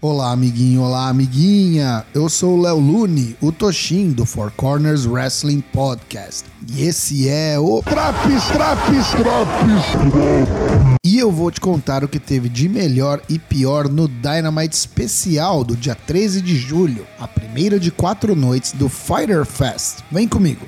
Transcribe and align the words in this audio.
Olá, 0.00 0.30
amiguinho, 0.30 0.82
olá, 0.82 1.08
amiguinha. 1.08 2.06
Eu 2.14 2.28
sou 2.28 2.56
o 2.56 2.62
Léo 2.62 2.78
Lune, 2.78 3.36
o 3.40 3.50
Toshin 3.50 4.12
do 4.12 4.24
Four 4.24 4.52
Corners 4.56 5.04
Wrestling 5.04 5.60
Podcast. 5.60 6.44
E 6.68 6.84
esse 6.84 7.28
é 7.28 7.58
o 7.58 7.82
Traps, 7.82 8.44
traps, 8.44 9.08
traps. 9.10 10.98
E 11.04 11.18
eu 11.18 11.32
vou 11.32 11.50
te 11.50 11.60
contar 11.60 12.04
o 12.04 12.08
que 12.08 12.20
teve 12.20 12.48
de 12.48 12.68
melhor 12.68 13.20
e 13.28 13.40
pior 13.40 13.88
no 13.88 14.06
Dynamite 14.06 14.76
especial 14.76 15.64
do 15.64 15.76
dia 15.76 15.96
13 15.96 16.42
de 16.42 16.54
julho, 16.54 17.04
a 17.18 17.26
primeira 17.26 17.80
de 17.80 17.90
quatro 17.90 18.36
noites 18.36 18.70
do 18.70 18.88
Fighter 18.88 19.44
Fest. 19.44 20.04
Vem 20.12 20.28
comigo. 20.28 20.64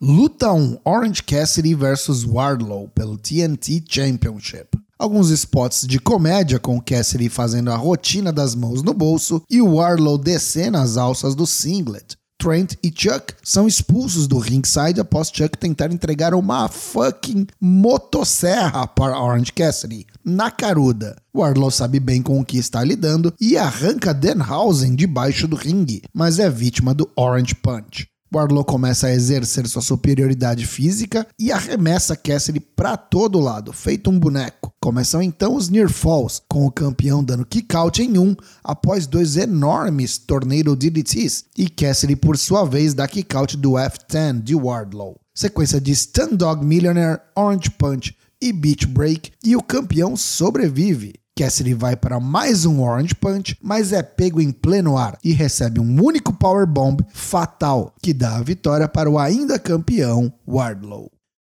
Luta 0.00 0.52
1 0.52 0.78
Orange 0.84 1.24
Cassidy 1.24 1.74
vs 1.74 2.22
Wardlow 2.24 2.88
pelo 2.94 3.18
TNT 3.18 3.82
Championship. 3.88 4.68
Alguns 4.96 5.28
spots 5.30 5.84
de 5.88 5.98
comédia 5.98 6.60
com 6.60 6.80
Cassidy 6.80 7.28
fazendo 7.28 7.72
a 7.72 7.76
rotina 7.76 8.32
das 8.32 8.54
mãos 8.54 8.80
no 8.80 8.94
bolso 8.94 9.42
e 9.50 9.60
o 9.60 9.74
Wardlow 9.74 10.16
descendo 10.16 10.78
as 10.78 10.96
alças 10.96 11.34
do 11.34 11.44
singlet. 11.48 12.16
Trent 12.38 12.74
e 12.80 12.92
Chuck 12.94 13.34
são 13.42 13.66
expulsos 13.66 14.28
do 14.28 14.38
ringside 14.38 15.00
após 15.00 15.32
Chuck 15.34 15.58
tentar 15.58 15.92
entregar 15.92 16.32
uma 16.32 16.68
fucking 16.68 17.48
motosserra 17.60 18.86
para 18.86 19.20
Orange 19.20 19.52
Cassidy, 19.52 20.06
na 20.24 20.48
caruda. 20.48 21.16
Wardlow 21.34 21.72
sabe 21.72 21.98
bem 21.98 22.22
com 22.22 22.38
o 22.38 22.44
que 22.44 22.56
está 22.56 22.84
lidando 22.84 23.34
e 23.40 23.56
arranca 23.56 24.14
Denhausen 24.14 24.94
debaixo 24.94 25.48
do 25.48 25.56
ringue, 25.56 26.02
mas 26.14 26.38
é 26.38 26.48
vítima 26.48 26.94
do 26.94 27.10
Orange 27.16 27.56
Punch. 27.56 28.06
Wardlow 28.34 28.64
começa 28.64 29.06
a 29.06 29.12
exercer 29.12 29.66
sua 29.66 29.80
superioridade 29.80 30.66
física 30.66 31.26
e 31.38 31.50
arremessa 31.50 32.16
Cassidy 32.16 32.60
para 32.60 32.96
todo 32.96 33.40
lado, 33.40 33.72
feito 33.72 34.10
um 34.10 34.18
boneco. 34.18 34.72
Começam 34.80 35.22
então 35.22 35.54
os 35.54 35.68
Near 35.68 35.88
Falls, 35.88 36.42
com 36.48 36.66
o 36.66 36.70
campeão 36.70 37.24
dando 37.24 37.46
kick-out 37.46 38.02
em 38.02 38.18
um 38.18 38.36
após 38.62 39.06
dois 39.06 39.36
enormes 39.36 40.18
Tornado 40.18 40.76
DDTs, 40.76 41.46
e 41.56 41.68
Cassidy 41.68 42.16
por 42.16 42.36
sua 42.36 42.64
vez 42.64 42.94
dá 42.94 43.08
kick-out 43.08 43.56
do 43.56 43.72
F10 43.72 44.42
de 44.42 44.54
Wardlow. 44.54 45.18
Sequência 45.34 45.80
de 45.80 45.94
Stun 45.94 46.36
Dog 46.36 46.64
Millionaire, 46.64 47.20
Orange 47.34 47.70
Punch 47.70 48.14
e 48.40 48.52
Beach 48.52 48.86
Break, 48.86 49.32
e 49.44 49.56
o 49.56 49.62
campeão 49.62 50.16
sobrevive. 50.16 51.14
Cassidy 51.38 51.72
vai 51.72 51.94
para 51.94 52.18
mais 52.18 52.66
um 52.66 52.82
Orange 52.82 53.14
Punch, 53.14 53.56
mas 53.62 53.92
é 53.92 54.02
pego 54.02 54.40
em 54.40 54.50
pleno 54.50 54.98
ar 54.98 55.16
e 55.22 55.32
recebe 55.32 55.78
um 55.78 56.04
único 56.04 56.32
Power 56.32 56.66
Bomb 56.66 57.00
fatal 57.12 57.94
que 58.02 58.12
dá 58.12 58.38
a 58.38 58.42
vitória 58.42 58.88
para 58.88 59.08
o 59.08 59.16
ainda 59.16 59.56
campeão 59.56 60.32
Wardlow. 60.44 61.08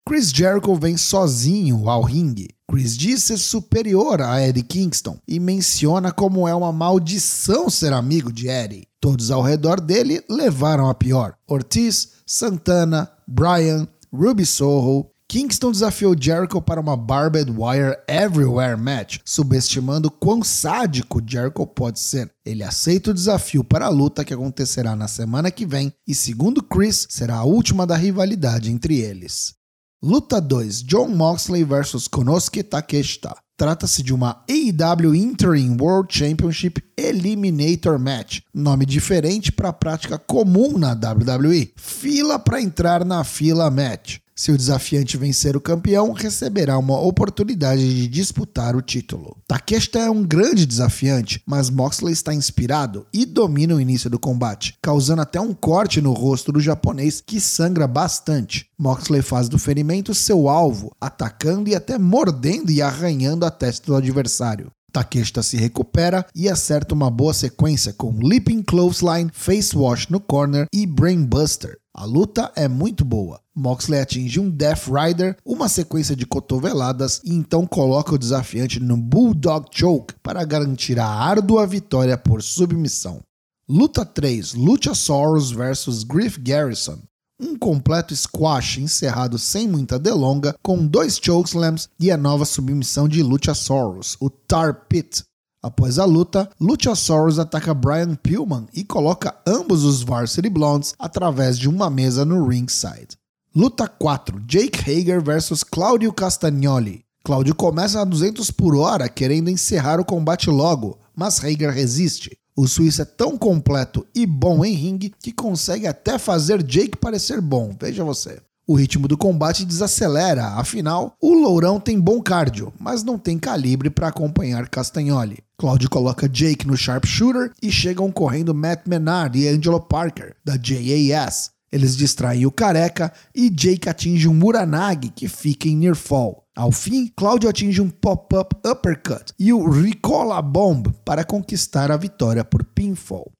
Chris 0.06 0.30
Jericho 0.30 0.76
vem 0.76 0.96
sozinho 0.96 1.88
ao 1.88 2.02
ringue. 2.02 2.50
Chris 2.70 2.96
diz 2.96 3.24
ser 3.24 3.38
superior 3.38 4.22
a 4.22 4.40
Eddie 4.40 4.62
Kingston 4.62 5.18
e 5.26 5.40
menciona 5.40 6.12
como 6.12 6.46
é 6.46 6.54
uma 6.54 6.70
maldição 6.70 7.68
ser 7.68 7.92
amigo 7.92 8.32
de 8.32 8.46
Eddie. 8.46 8.86
Todos 9.00 9.32
ao 9.32 9.42
redor 9.42 9.80
dele 9.80 10.22
levaram 10.30 10.88
a 10.88 10.94
pior. 10.94 11.34
Ortiz, 11.44 12.12
Santana, 12.24 13.10
Bryan, 13.26 13.88
Ruby 14.12 14.46
Soho, 14.46 15.10
Kingston 15.32 15.72
desafiou 15.72 16.14
Jericho 16.14 16.60
para 16.60 16.78
uma 16.78 16.94
Barbed 16.94 17.50
Wire 17.50 17.96
Everywhere 18.06 18.76
match, 18.76 19.16
subestimando 19.24 20.10
quão 20.10 20.44
sádico 20.44 21.22
Jericho 21.26 21.66
pode 21.66 22.00
ser. 22.00 22.30
Ele 22.44 22.62
aceita 22.62 23.12
o 23.12 23.14
desafio 23.14 23.64
para 23.64 23.86
a 23.86 23.88
luta 23.88 24.26
que 24.26 24.34
acontecerá 24.34 24.94
na 24.94 25.08
semana 25.08 25.50
que 25.50 25.64
vem 25.64 25.90
e, 26.06 26.14
segundo 26.14 26.62
Chris, 26.62 27.06
será 27.08 27.36
a 27.36 27.44
última 27.44 27.86
da 27.86 27.96
rivalidade 27.96 28.70
entre 28.70 29.00
eles. 29.00 29.54
Luta 30.02 30.38
2: 30.38 30.82
John 30.82 31.08
Moxley 31.08 31.64
vs 31.64 32.08
Konosuke 32.08 32.62
Takeshita. 32.62 33.34
Trata-se 33.56 34.02
de 34.02 34.12
uma 34.12 34.44
AEW 34.50 35.14
Interim 35.14 35.78
World 35.80 36.12
Championship 36.12 36.82
Eliminator 36.94 37.98
Match, 37.98 38.40
nome 38.52 38.84
diferente 38.84 39.50
para 39.50 39.70
a 39.70 39.72
prática 39.72 40.18
comum 40.18 40.76
na 40.76 40.92
WWE. 40.92 41.72
Fila 41.76 42.38
para 42.38 42.60
entrar 42.60 43.02
na 43.02 43.24
fila 43.24 43.70
match. 43.70 44.18
Se 44.34 44.50
o 44.50 44.56
desafiante 44.56 45.16
vencer 45.16 45.56
o 45.56 45.60
campeão, 45.60 46.12
receberá 46.12 46.78
uma 46.78 46.98
oportunidade 46.98 47.82
de 47.82 48.08
disputar 48.08 48.74
o 48.74 48.80
título. 48.80 49.36
Takeshita 49.46 49.98
é 49.98 50.10
um 50.10 50.22
grande 50.22 50.64
desafiante, 50.64 51.42
mas 51.46 51.68
Moxley 51.68 52.12
está 52.12 52.32
inspirado 52.32 53.06
e 53.12 53.26
domina 53.26 53.74
o 53.74 53.80
início 53.80 54.08
do 54.08 54.18
combate, 54.18 54.74
causando 54.82 55.22
até 55.22 55.40
um 55.40 55.52
corte 55.52 56.00
no 56.00 56.12
rosto 56.12 56.50
do 56.50 56.60
japonês 56.60 57.22
que 57.24 57.38
sangra 57.40 57.86
bastante. 57.86 58.66
Moxley 58.78 59.22
faz 59.22 59.48
do 59.48 59.58
ferimento 59.58 60.14
seu 60.14 60.48
alvo, 60.48 60.96
atacando 61.00 61.68
e 61.68 61.74
até 61.74 61.98
mordendo 61.98 62.70
e 62.70 62.80
arranhando 62.80 63.44
a 63.44 63.50
testa 63.50 63.86
do 63.86 63.96
adversário. 63.96 64.70
Takeshita 64.92 65.42
se 65.42 65.56
recupera 65.56 66.26
e 66.34 66.48
acerta 66.48 66.94
uma 66.94 67.10
boa 67.10 67.32
sequência 67.32 67.94
com 67.94 68.18
Leaping 68.22 68.62
Clothesline, 68.62 69.30
Face 69.32 69.76
Wash 69.76 70.08
no 70.08 70.20
corner 70.20 70.66
e 70.72 70.86
Brainbuster. 70.86 71.78
A 71.94 72.06
luta 72.06 72.50
é 72.56 72.66
muito 72.66 73.04
boa. 73.04 73.38
Moxley 73.54 74.00
atinge 74.00 74.40
um 74.40 74.48
Death 74.48 74.86
Rider, 74.86 75.36
uma 75.44 75.68
sequência 75.68 76.16
de 76.16 76.24
cotoveladas 76.24 77.20
e 77.22 77.34
então 77.34 77.66
coloca 77.66 78.14
o 78.14 78.18
desafiante 78.18 78.80
no 78.80 78.96
Bulldog 78.96 79.66
Choke 79.70 80.14
para 80.22 80.42
garantir 80.42 80.98
a 80.98 81.06
árdua 81.06 81.66
vitória 81.66 82.16
por 82.16 82.42
submissão. 82.42 83.20
Luta 83.68 84.06
3: 84.06 84.54
Luchasaurus 84.54 85.50
vs 85.50 86.02
Griff 86.04 86.40
Garrison. 86.40 86.98
Um 87.38 87.58
completo 87.58 88.16
squash 88.16 88.78
encerrado 88.78 89.38
sem 89.38 89.68
muita 89.68 89.98
delonga, 89.98 90.54
com 90.62 90.86
dois 90.86 91.18
chokeslams 91.22 91.90
e 92.00 92.10
a 92.10 92.16
nova 92.16 92.46
submissão 92.46 93.06
de 93.06 93.22
Luchasaurus, 93.22 94.16
o 94.18 94.30
Tar 94.30 94.86
Pit. 94.88 95.24
Após 95.62 96.00
a 96.00 96.04
luta, 96.04 96.50
Luchasaurus 96.60 97.38
ataca 97.38 97.72
Brian 97.72 98.16
Pillman 98.16 98.66
e 98.74 98.82
coloca 98.82 99.32
ambos 99.46 99.84
os 99.84 100.02
Varsity 100.02 100.50
Blondes 100.50 100.92
através 100.98 101.56
de 101.56 101.68
uma 101.68 101.88
mesa 101.88 102.24
no 102.24 102.48
ringside. 102.48 103.16
Luta 103.54 103.86
4: 103.86 104.40
Jake 104.40 104.80
Hager 104.80 105.22
vs 105.22 105.62
Claudio 105.62 106.12
Castagnoli. 106.12 107.04
Claudio 107.22 107.54
começa 107.54 108.00
a 108.00 108.04
200 108.04 108.50
por 108.50 108.74
hora 108.74 109.08
querendo 109.08 109.50
encerrar 109.50 110.00
o 110.00 110.04
combate 110.04 110.50
logo, 110.50 110.98
mas 111.14 111.38
Hager 111.38 111.70
resiste. 111.70 112.36
O 112.56 112.66
suíço 112.66 113.02
é 113.02 113.04
tão 113.04 113.38
completo 113.38 114.04
e 114.12 114.26
bom 114.26 114.64
em 114.64 114.74
ringue 114.74 115.14
que 115.22 115.30
consegue 115.30 115.86
até 115.86 116.18
fazer 116.18 116.60
Jake 116.64 116.98
parecer 116.98 117.40
bom, 117.40 117.72
veja 117.80 118.02
você. 118.02 118.42
O 118.66 118.74
ritmo 118.74 119.08
do 119.08 119.18
combate 119.18 119.64
desacelera, 119.64 120.50
afinal, 120.54 121.16
o 121.20 121.34
Lourão 121.34 121.80
tem 121.80 121.98
bom 121.98 122.22
cardio, 122.22 122.72
mas 122.78 123.02
não 123.02 123.18
tem 123.18 123.36
calibre 123.36 123.90
para 123.90 124.06
acompanhar 124.06 124.68
Castagnoli. 124.68 125.42
Claudio 125.58 125.90
coloca 125.90 126.28
Jake 126.28 126.66
no 126.66 126.76
sharpshooter 126.76 127.52
e 127.60 127.72
chegam 127.72 128.10
correndo 128.12 128.54
Matt 128.54 128.86
Menard 128.86 129.36
e 129.36 129.48
Angelo 129.48 129.80
Parker, 129.80 130.36
da 130.44 130.54
JAS. 130.56 131.50
Eles 131.72 131.96
distraem 131.96 132.46
o 132.46 132.52
careca 132.52 133.12
e 133.34 133.50
Jake 133.50 133.88
atinge 133.88 134.28
um 134.28 134.34
Muranagi 134.34 135.08
que 135.08 135.26
fica 135.26 135.66
em 135.66 135.76
near 135.76 135.96
fall. 135.96 136.44
Ao 136.54 136.70
fim, 136.70 137.10
Claudio 137.16 137.48
atinge 137.48 137.80
um 137.80 137.88
pop-up 137.88 138.54
uppercut 138.64 139.32
e 139.38 139.52
o 139.52 139.68
Ricola 139.70 140.40
Bomb 140.40 140.92
para 141.04 141.24
conquistar 141.24 141.90
a 141.90 141.96
vitória 141.96 142.44
por 142.44 142.62
pinfall. 142.62 143.32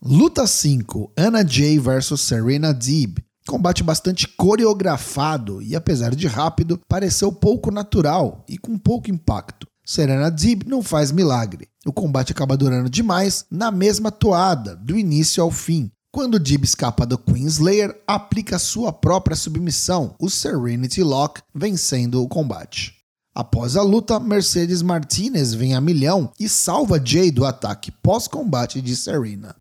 Luta 0.00 0.46
5: 0.46 1.12
Anna 1.16 1.44
Jay 1.44 1.78
vs 1.78 2.20
Serena 2.20 2.72
Deeb. 2.72 3.18
Combate 3.48 3.82
bastante 3.82 4.28
coreografado 4.28 5.62
e, 5.62 5.74
apesar 5.74 6.14
de 6.14 6.26
rápido, 6.26 6.78
pareceu 6.86 7.32
pouco 7.32 7.70
natural 7.70 8.44
e 8.46 8.58
com 8.58 8.76
pouco 8.76 9.10
impacto. 9.10 9.66
Serena 9.82 10.30
Deeb 10.30 10.64
não 10.66 10.82
faz 10.82 11.10
milagre. 11.10 11.66
O 11.86 11.90
combate 11.90 12.30
acaba 12.30 12.58
durando 12.58 12.90
demais 12.90 13.46
na 13.50 13.70
mesma 13.70 14.10
toada, 14.10 14.76
do 14.76 14.98
início 14.98 15.42
ao 15.42 15.50
fim. 15.50 15.90
Quando 16.12 16.38
Deeb 16.38 16.62
escapa 16.62 17.06
do 17.06 17.16
Queenslayer, 17.16 17.98
aplica 18.06 18.58
sua 18.58 18.92
própria 18.92 19.34
submissão, 19.34 20.14
o 20.20 20.28
Serenity 20.28 21.02
Lock, 21.02 21.40
vencendo 21.54 22.22
o 22.22 22.28
combate. 22.28 22.96
Após 23.34 23.76
a 23.76 23.82
luta, 23.82 24.20
Mercedes 24.20 24.82
Martinez 24.82 25.54
vem 25.54 25.74
a 25.74 25.80
milhão 25.80 26.30
e 26.38 26.50
salva 26.50 27.00
Jay 27.02 27.30
do 27.30 27.46
ataque 27.46 27.90
pós-combate 27.90 28.82
de 28.82 28.94
Serena. 28.94 29.56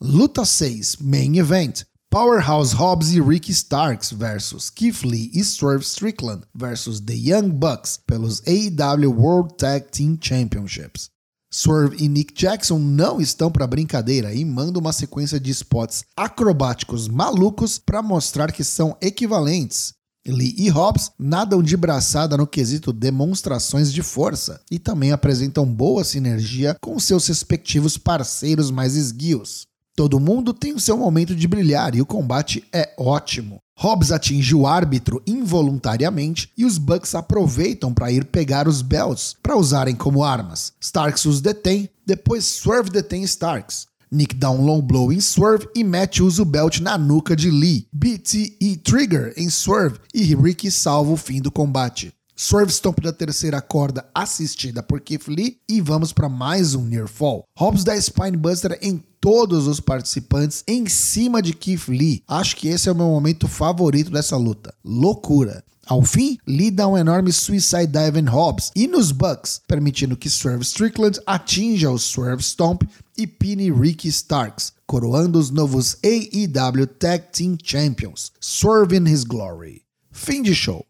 Luta 0.00 0.44
6 0.44 0.98
Main 1.00 1.38
Event 1.38 1.82
Powerhouse 2.12 2.74
Hobbs 2.74 3.14
e 3.14 3.22
Ricky 3.22 3.52
Starks 3.52 4.10
versus 4.12 4.68
Keith 4.68 5.02
Lee 5.02 5.30
e 5.32 5.42
Swerve 5.42 5.82
Strickland 5.82 6.42
versus 6.54 7.00
The 7.00 7.14
Young 7.14 7.48
Bucks 7.52 7.98
pelos 8.06 8.42
AEW 8.46 9.10
World 9.18 9.54
Tag 9.56 9.86
Team 9.90 10.18
Championships. 10.20 11.08
Swerve 11.50 11.96
e 11.98 12.08
Nick 12.10 12.34
Jackson 12.34 12.78
não 12.78 13.18
estão 13.18 13.50
para 13.50 13.66
brincadeira 13.66 14.34
e 14.34 14.44
mandam 14.44 14.82
uma 14.82 14.92
sequência 14.92 15.40
de 15.40 15.50
spots 15.52 16.04
acrobáticos 16.14 17.08
malucos 17.08 17.78
para 17.78 18.02
mostrar 18.02 18.52
que 18.52 18.62
são 18.62 18.94
equivalentes. 19.00 19.94
Lee 20.26 20.54
e 20.58 20.68
Hobbs 20.68 21.12
nadam 21.18 21.62
de 21.62 21.78
braçada 21.78 22.36
no 22.36 22.46
quesito 22.46 22.92
demonstrações 22.92 23.90
de 23.90 24.02
força 24.02 24.60
e 24.70 24.78
também 24.78 25.12
apresentam 25.12 25.64
boa 25.64 26.04
sinergia 26.04 26.76
com 26.78 26.98
seus 26.98 27.26
respectivos 27.26 27.96
parceiros 27.96 28.70
mais 28.70 28.96
esguios. 28.96 29.66
Todo 29.94 30.18
mundo 30.18 30.54
tem 30.54 30.72
o 30.72 30.80
seu 30.80 30.96
momento 30.96 31.34
de 31.34 31.46
brilhar 31.46 31.94
e 31.94 32.00
o 32.00 32.06
combate 32.06 32.64
é 32.72 32.94
ótimo. 32.98 33.60
Hobbs 33.78 34.10
atinge 34.10 34.54
o 34.54 34.66
árbitro 34.66 35.22
involuntariamente 35.26 36.50
e 36.56 36.64
os 36.64 36.78
Bucks 36.78 37.14
aproveitam 37.14 37.92
para 37.92 38.10
ir 38.10 38.24
pegar 38.24 38.66
os 38.66 38.80
belts 38.80 39.36
para 39.42 39.56
usarem 39.56 39.94
como 39.94 40.24
armas. 40.24 40.72
Starks 40.80 41.26
os 41.26 41.40
detém, 41.40 41.90
depois 42.06 42.44
Swerve 42.44 42.90
detém 42.90 43.22
Starks. 43.24 43.86
Nick 44.10 44.34
dá 44.34 44.50
um 44.50 44.64
low 44.64 44.80
blow 44.80 45.12
em 45.12 45.20
Swerve 45.20 45.68
e 45.74 45.82
Matt 45.82 46.20
usa 46.20 46.42
o 46.42 46.46
belt 46.46 46.80
na 46.80 46.96
nuca 46.96 47.34
de 47.34 47.50
Lee. 47.50 47.86
BT 47.92 48.56
e 48.60 48.76
Trigger 48.76 49.32
em 49.36 49.48
Swerve 49.50 49.98
e 50.14 50.34
Ricky 50.34 50.70
salva 50.70 51.12
o 51.12 51.16
fim 51.16 51.40
do 51.40 51.50
combate. 51.50 52.12
Swerve 52.42 52.72
Stomp 52.72 52.98
da 52.98 53.12
terceira 53.12 53.62
corda 53.62 54.04
assistida 54.12 54.82
por 54.82 55.00
Keith 55.00 55.28
Lee 55.28 55.58
e 55.68 55.80
vamos 55.80 56.12
para 56.12 56.28
mais 56.28 56.74
um 56.74 56.84
Near 56.84 57.06
Fall. 57.06 57.44
Hobbs 57.56 57.84
dá 57.84 57.94
Spinebuster 57.94 58.76
em 58.82 59.00
todos 59.20 59.68
os 59.68 59.78
participantes 59.78 60.64
em 60.66 60.88
cima 60.88 61.40
de 61.40 61.52
Keith 61.52 61.86
Lee. 61.86 62.24
Acho 62.26 62.56
que 62.56 62.66
esse 62.66 62.88
é 62.88 62.92
o 62.92 62.96
meu 62.96 63.06
momento 63.06 63.46
favorito 63.46 64.10
dessa 64.10 64.36
luta. 64.36 64.74
Loucura. 64.84 65.62
Ao 65.86 66.02
fim, 66.02 66.36
Lee 66.44 66.72
dá 66.72 66.88
um 66.88 66.98
enorme 66.98 67.32
Suicide 67.32 67.86
Dive 67.86 68.18
em 68.18 68.28
Hobbs 68.28 68.72
e 68.74 68.88
nos 68.88 69.12
Bucks, 69.12 69.60
permitindo 69.68 70.16
que 70.16 70.28
Swerve 70.28 70.64
Strickland 70.64 71.20
atinja 71.24 71.92
o 71.92 71.98
Swerve 71.98 72.42
Stomp 72.42 72.82
e 73.16 73.24
pine 73.24 73.70
Ricky 73.70 74.08
Starks, 74.08 74.72
coroando 74.84 75.38
os 75.38 75.50
novos 75.50 75.96
AEW 76.02 76.88
Tag 76.88 77.26
Team 77.32 77.56
Champions, 77.62 78.32
Swerve 78.40 78.96
in 78.96 79.06
His 79.06 79.22
Glory. 79.22 79.82
Fim 80.10 80.42
de 80.42 80.54
show. 80.54 80.84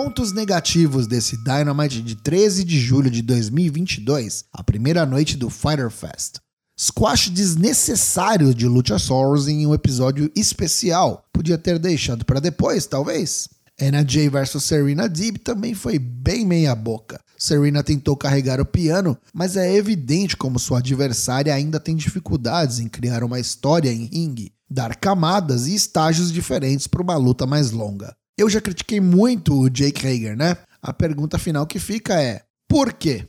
Pontos 0.00 0.30
negativos 0.30 1.08
desse 1.08 1.36
Dynamite 1.36 2.00
de 2.00 2.14
13 2.14 2.62
de 2.62 2.78
julho 2.78 3.10
de 3.10 3.20
2022, 3.20 4.44
a 4.52 4.62
primeira 4.62 5.04
noite 5.04 5.36
do 5.36 5.50
Fighter 5.50 5.90
Fest. 5.90 6.36
Squash 6.78 7.30
desnecessário 7.30 8.54
de 8.54 8.68
Luchasaurus 8.68 9.48
em 9.48 9.66
um 9.66 9.74
episódio 9.74 10.30
especial. 10.36 11.24
Podia 11.32 11.58
ter 11.58 11.80
deixado 11.80 12.24
para 12.24 12.38
depois, 12.38 12.86
talvez. 12.86 13.48
Anna 13.82 14.06
Jay 14.06 14.28
vs 14.28 14.62
Serena 14.62 15.08
Deeb 15.08 15.38
também 15.38 15.74
foi 15.74 15.98
bem 15.98 16.46
meia 16.46 16.76
boca. 16.76 17.20
Serena 17.36 17.82
tentou 17.82 18.16
carregar 18.16 18.60
o 18.60 18.64
piano, 18.64 19.18
mas 19.34 19.56
é 19.56 19.74
evidente 19.74 20.36
como 20.36 20.60
sua 20.60 20.78
adversária 20.78 21.52
ainda 21.52 21.80
tem 21.80 21.96
dificuldades 21.96 22.78
em 22.78 22.86
criar 22.86 23.24
uma 23.24 23.40
história 23.40 23.92
em 23.92 24.04
ringue, 24.04 24.52
dar 24.70 24.94
camadas 24.94 25.66
e 25.66 25.74
estágios 25.74 26.30
diferentes 26.30 26.86
para 26.86 27.02
uma 27.02 27.16
luta 27.16 27.44
mais 27.44 27.72
longa. 27.72 28.14
Eu 28.38 28.48
já 28.48 28.60
critiquei 28.60 29.00
muito 29.00 29.52
o 29.52 29.68
Jake 29.68 30.06
Hager, 30.06 30.36
né? 30.36 30.56
A 30.80 30.92
pergunta 30.92 31.40
final 31.40 31.66
que 31.66 31.80
fica 31.80 32.22
é: 32.22 32.44
por 32.68 32.92
quê? 32.92 33.28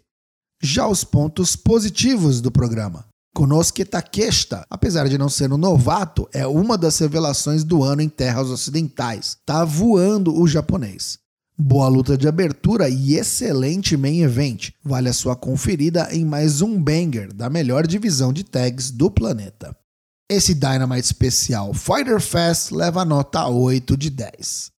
Já 0.61 0.87
os 0.87 1.03
pontos 1.03 1.55
positivos 1.55 2.39
do 2.41 2.51
programa. 2.51 3.07
Konosuke 3.33 3.85
Takeshita, 3.85 4.65
apesar 4.69 5.09
de 5.09 5.17
não 5.17 5.27
ser 5.27 5.51
um 5.51 5.57
novato, 5.57 6.29
é 6.31 6.45
uma 6.45 6.77
das 6.77 6.99
revelações 6.99 7.63
do 7.63 7.83
ano 7.83 8.03
em 8.03 8.09
terras 8.09 8.49
ocidentais. 8.49 9.37
Tá 9.45 9.65
voando 9.65 10.39
o 10.39 10.47
japonês. 10.47 11.17
Boa 11.57 11.87
luta 11.87 12.15
de 12.15 12.27
abertura 12.27 12.87
e 12.87 13.15
excelente 13.15 13.97
main 13.97 14.21
event. 14.21 14.71
Vale 14.83 15.09
a 15.09 15.13
sua 15.13 15.35
conferida 15.35 16.07
em 16.11 16.23
mais 16.23 16.61
um 16.61 16.79
banger 16.79 17.33
da 17.33 17.49
melhor 17.49 17.87
divisão 17.87 18.31
de 18.31 18.43
tags 18.43 18.91
do 18.91 19.09
planeta. 19.09 19.75
Esse 20.29 20.53
Dynamite 20.53 21.05
especial 21.05 21.73
Fighter 21.73 22.21
Fest 22.21 22.71
leva 22.71 23.03
nota 23.03 23.47
8 23.47 23.97
de 23.97 24.11
10. 24.11 24.78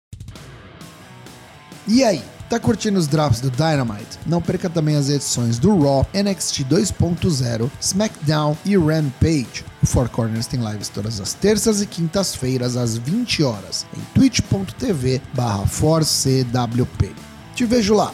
E 1.93 2.05
aí? 2.05 2.23
Tá 2.49 2.57
curtindo 2.57 2.97
os 2.97 3.05
drops 3.05 3.41
do 3.41 3.51
Dynamite? 3.51 4.17
Não 4.25 4.41
perca 4.41 4.69
também 4.69 4.95
as 4.95 5.09
edições 5.09 5.59
do 5.59 5.77
Raw, 5.77 6.07
NXT 6.13 6.63
2.0, 6.63 7.69
SmackDown 7.81 8.55
e 8.63 8.77
Rampage. 8.77 9.65
O 9.83 9.85
Four 9.85 10.07
Corners 10.07 10.47
tem 10.47 10.61
lives 10.61 10.87
todas 10.87 11.19
as 11.19 11.33
terças 11.33 11.81
e 11.81 11.85
quintas-feiras 11.85 12.77
às 12.77 12.95
20 12.95 13.43
horas 13.43 13.85
em 13.93 13.99
twitch.tv/4cwp. 14.13 17.11
Te 17.55 17.65
vejo 17.65 17.93
lá. 17.93 18.13